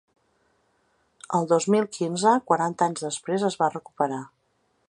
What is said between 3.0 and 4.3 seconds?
després, es va recuperar.